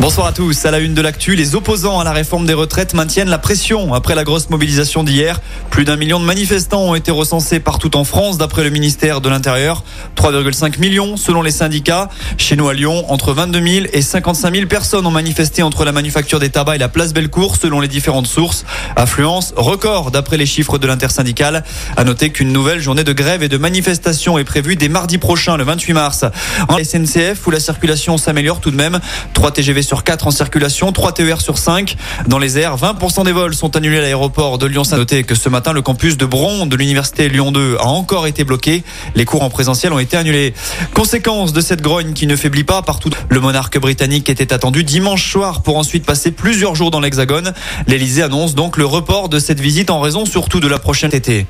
Bonsoir 0.00 0.26
à 0.26 0.32
tous. 0.32 0.66
À 0.66 0.72
la 0.72 0.80
une 0.80 0.92
de 0.92 1.00
l'actu, 1.00 1.36
les 1.36 1.54
opposants 1.54 2.00
à 2.00 2.04
la 2.04 2.12
réforme 2.12 2.46
des 2.46 2.52
retraites 2.52 2.94
maintiennent 2.94 3.28
la 3.28 3.38
pression 3.38 3.94
après 3.94 4.16
la 4.16 4.24
grosse 4.24 4.50
mobilisation 4.50 5.04
d'hier. 5.04 5.40
Plus 5.70 5.84
d'un 5.84 5.96
million 5.96 6.18
de 6.18 6.24
manifestants 6.24 6.82
ont 6.82 6.94
été 6.96 7.12
recensés 7.12 7.60
partout 7.60 7.96
en 7.96 8.02
France, 8.04 8.36
d'après 8.36 8.64
le 8.64 8.70
ministère 8.70 9.20
de 9.20 9.28
l'Intérieur. 9.28 9.84
3,5 10.16 10.80
millions 10.80 11.16
selon 11.16 11.42
les 11.42 11.52
syndicats. 11.52 12.10
Chez 12.38 12.56
nous 12.56 12.68
à 12.68 12.74
Lyon, 12.74 13.04
entre 13.08 13.32
22 13.32 13.66
000 13.66 13.86
et 13.92 14.02
55 14.02 14.54
000 14.54 14.66
personnes 14.66 15.06
ont 15.06 15.12
manifesté 15.12 15.62
entre 15.62 15.84
la 15.84 15.92
manufacture 15.92 16.40
des 16.40 16.50
tabacs 16.50 16.74
et 16.74 16.78
la 16.78 16.88
place 16.88 17.14
Bellecour, 17.14 17.56
selon 17.56 17.80
les 17.80 17.88
différentes 17.88 18.26
sources. 18.26 18.64
Affluence 18.96 19.54
record 19.56 20.10
d'après 20.10 20.36
les 20.36 20.46
chiffres 20.46 20.76
de 20.76 20.88
l'intersyndicale. 20.88 21.64
À 21.96 22.02
noter 22.02 22.30
qu'une 22.30 22.52
nouvelle 22.52 22.80
journée 22.80 23.04
de 23.04 23.12
grève 23.12 23.44
et 23.44 23.48
de 23.48 23.56
manifestation 23.56 24.38
est 24.38 24.44
prévue 24.44 24.74
dès 24.74 24.88
mardi 24.88 25.18
prochain, 25.18 25.56
le 25.56 25.64
28 25.64 25.92
mars. 25.92 26.24
En 26.68 26.78
SNCF, 26.82 27.46
où 27.46 27.50
la 27.52 27.60
circulation 27.60 28.18
s'améliore 28.18 28.60
tout 28.60 28.72
de 28.72 28.76
même, 28.76 29.00
3 29.34 29.52
TGV 29.52 29.82
sur 29.84 29.93
4 30.02 30.26
en 30.26 30.30
circulation, 30.30 30.90
3 30.92 31.12
TER 31.12 31.40
sur 31.40 31.58
5. 31.58 31.96
Dans 32.26 32.38
les 32.38 32.58
airs, 32.58 32.76
20% 32.76 33.24
des 33.24 33.32
vols 33.32 33.54
sont 33.54 33.76
annulés 33.76 33.98
à 33.98 34.00
l'aéroport 34.00 34.58
de 34.58 34.66
Lyon. 34.66 34.82
À 34.90 34.96
noter 34.96 35.24
que 35.24 35.34
ce 35.34 35.48
matin, 35.48 35.72
le 35.72 35.82
campus 35.82 36.16
de 36.16 36.26
Bron 36.26 36.66
de 36.66 36.76
l'université 36.76 37.28
Lyon 37.28 37.52
2 37.52 37.76
a 37.78 37.86
encore 37.86 38.26
été 38.26 38.44
bloqué. 38.44 38.82
Les 39.14 39.24
cours 39.24 39.42
en 39.42 39.50
présentiel 39.50 39.92
ont 39.92 39.98
été 39.98 40.16
annulés. 40.16 40.54
Conséquence 40.94 41.52
de 41.52 41.60
cette 41.60 41.80
grogne 41.80 42.12
qui 42.12 42.26
ne 42.26 42.36
faiblit 42.36 42.64
pas 42.64 42.82
partout. 42.82 43.10
Le 43.28 43.40
monarque 43.40 43.78
britannique 43.78 44.28
était 44.28 44.52
attendu 44.52 44.84
dimanche 44.84 45.30
soir 45.30 45.62
pour 45.62 45.76
ensuite 45.76 46.04
passer 46.04 46.32
plusieurs 46.32 46.74
jours 46.74 46.90
dans 46.90 47.00
l'Hexagone. 47.00 47.52
L'Elysée 47.86 48.22
annonce 48.22 48.54
donc 48.54 48.76
le 48.76 48.86
report 48.86 49.28
de 49.28 49.38
cette 49.38 49.60
visite 49.60 49.90
en 49.90 50.00
raison 50.00 50.26
surtout 50.26 50.60
de 50.60 50.68
la 50.68 50.78
prochaine 50.78 51.14
été. 51.14 51.46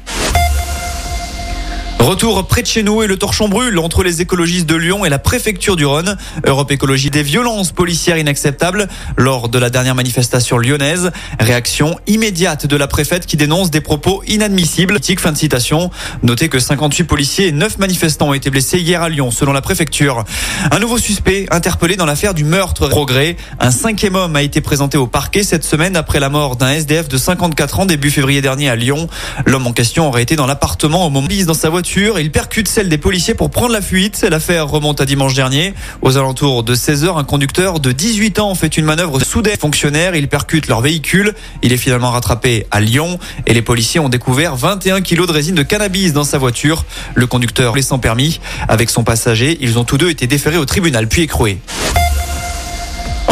Retour 2.04 2.46
près 2.46 2.60
de 2.60 2.66
chez 2.66 2.82
nous 2.82 3.02
et 3.02 3.06
le 3.06 3.16
torchon 3.16 3.48
brûle 3.48 3.78
entre 3.78 4.02
les 4.02 4.20
écologistes 4.20 4.66
de 4.66 4.74
Lyon 4.74 5.06
et 5.06 5.08
la 5.08 5.18
préfecture 5.18 5.74
du 5.74 5.86
Rhône. 5.86 6.18
Europe 6.46 6.70
Écologie 6.70 7.08
des 7.08 7.22
violences 7.22 7.72
policières 7.72 8.18
inacceptables 8.18 8.88
lors 9.16 9.48
de 9.48 9.58
la 9.58 9.70
dernière 9.70 9.94
manifestation 9.94 10.58
lyonnaise. 10.58 11.12
Réaction 11.40 11.98
immédiate 12.06 12.66
de 12.66 12.76
la 12.76 12.88
préfète 12.88 13.24
qui 13.24 13.38
dénonce 13.38 13.70
des 13.70 13.80
propos 13.80 14.22
inadmissibles. 14.26 14.98
Fin 15.18 15.32
de 15.32 15.38
citation. 15.38 15.90
Notez 16.22 16.50
que 16.50 16.58
58 16.58 17.04
policiers 17.04 17.46
et 17.46 17.52
9 17.52 17.78
manifestants 17.78 18.28
ont 18.28 18.34
été 18.34 18.50
blessés 18.50 18.80
hier 18.80 19.00
à 19.00 19.08
Lyon 19.08 19.30
selon 19.30 19.54
la 19.54 19.62
préfecture. 19.62 20.24
Un 20.72 20.80
nouveau 20.80 20.98
suspect 20.98 21.46
interpellé 21.50 21.96
dans 21.96 22.04
l'affaire 22.04 22.34
du 22.34 22.44
meurtre 22.44 22.88
progrès. 22.88 23.36
Un 23.60 23.70
cinquième 23.70 24.14
homme 24.14 24.36
a 24.36 24.42
été 24.42 24.60
présenté 24.60 24.98
au 24.98 25.06
parquet 25.06 25.42
cette 25.42 25.64
semaine 25.64 25.96
après 25.96 26.20
la 26.20 26.28
mort 26.28 26.56
d'un 26.56 26.68
SDF 26.68 27.08
de 27.08 27.16
54 27.16 27.80
ans 27.80 27.86
début 27.86 28.10
février 28.10 28.42
dernier 28.42 28.68
à 28.68 28.76
Lyon. 28.76 29.08
L'homme 29.46 29.66
en 29.66 29.72
question 29.72 30.06
aurait 30.08 30.22
été 30.22 30.36
dans 30.36 30.46
l'appartement 30.46 31.06
au 31.06 31.10
moment 31.10 31.24
dans 31.46 31.54
sa 31.54 31.70
voiture 31.70 31.93
il 31.96 32.30
percute 32.32 32.66
celle 32.66 32.88
des 32.88 32.98
policiers 32.98 33.34
pour 33.34 33.50
prendre 33.50 33.72
la 33.72 33.80
fuite. 33.80 34.26
L'affaire 34.28 34.66
remonte 34.68 35.00
à 35.00 35.06
dimanche 35.06 35.34
dernier. 35.34 35.74
Aux 36.02 36.16
alentours 36.16 36.64
de 36.64 36.74
16 36.74 37.04
heures, 37.04 37.18
un 37.18 37.24
conducteur 37.24 37.78
de 37.78 37.92
18 37.92 38.40
ans 38.40 38.54
fait 38.56 38.76
une 38.76 38.84
manœuvre 38.84 39.20
soudaine. 39.20 39.56
Fonctionnaires, 39.56 40.16
il 40.16 40.28
percute 40.28 40.66
leur 40.66 40.80
véhicule. 40.80 41.34
Il 41.62 41.72
est 41.72 41.76
finalement 41.76 42.10
rattrapé 42.10 42.66
à 42.72 42.80
Lyon 42.80 43.20
et 43.46 43.54
les 43.54 43.62
policiers 43.62 44.00
ont 44.00 44.08
découvert 44.08 44.56
21 44.56 45.02
kilos 45.02 45.28
de 45.28 45.32
résine 45.32 45.54
de 45.54 45.62
cannabis 45.62 46.12
dans 46.12 46.24
sa 46.24 46.38
voiture. 46.38 46.84
Le 47.14 47.26
conducteur 47.26 47.76
sans 47.82 47.98
permis. 47.98 48.40
Avec 48.68 48.90
son 48.90 49.04
passager, 49.04 49.56
ils 49.60 49.78
ont 49.78 49.84
tous 49.84 49.98
deux 49.98 50.10
été 50.10 50.26
déférés 50.26 50.58
au 50.58 50.64
tribunal 50.64 51.06
puis 51.06 51.22
écroués. 51.22 51.58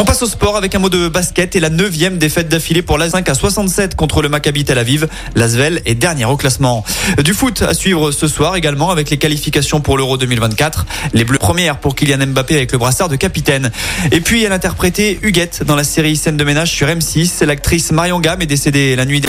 On 0.03 0.05
passe 0.05 0.23
au 0.23 0.27
sport 0.27 0.57
avec 0.57 0.75
un 0.75 0.81
mot 0.81 0.89
de 0.89 1.07
basket 1.07 1.55
et 1.55 1.61
la 1.61 1.71
neuvième 1.71 2.19
défaite 2.19 2.49
d'affilée 2.49 2.83
pour 2.83 2.99
la 2.99 3.09
5 3.09 3.29
à 3.29 3.35
67 3.35 3.95
contre 3.95 4.21
le 4.21 4.29
Maccabi 4.29 4.65
Tel 4.65 4.77
Aviv. 4.77 5.07
L'Asvel 5.37 5.81
est 5.87 5.95
dernière 5.95 6.29
au 6.29 6.37
classement. 6.37 6.85
Du 7.23 7.33
foot 7.33 7.63
à 7.63 7.73
suivre 7.73 8.11
ce 8.11 8.27
soir 8.27 8.57
également 8.57 8.91
avec 8.91 9.11
les 9.11 9.17
qualifications 9.17 9.81
pour 9.81 9.97
l'Euro 9.97 10.17
2024. 10.17 10.87
Les 11.13 11.23
Bleus 11.23 11.39
premières 11.39 11.79
pour 11.79 11.95
Kylian 11.95 12.27
Mbappé 12.27 12.57
avec 12.57 12.73
le 12.73 12.79
brassard 12.79 13.11
de 13.11 13.15
capitaine. 13.15 13.71
Et 14.11 14.21
puis 14.21 14.43
elle 14.43 14.51
interprétait 14.51 15.21
Huguette 15.23 15.63
dans 15.63 15.77
la 15.77 15.85
série 15.85 16.17
Scène 16.17 16.37
de 16.37 16.43
ménage 16.43 16.73
sur 16.73 16.89
M6. 16.89 17.45
L'actrice 17.45 17.93
Marion 17.93 18.19
Gamme 18.19 18.43
est 18.43 18.47
décédée 18.47 18.97
la 18.97 19.05
nuit. 19.05 19.23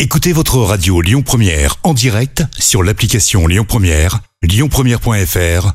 Écoutez 0.00 0.32
votre 0.32 0.56
radio 0.56 1.02
Lyon 1.02 1.20
Première 1.20 1.76
en 1.82 1.92
direct 1.92 2.44
sur 2.58 2.82
l'application 2.82 3.46
Lyon 3.46 3.66
Première, 3.68 4.20
lyonpremière.fr 4.42 5.74